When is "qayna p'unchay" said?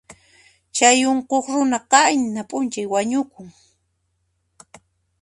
1.91-2.87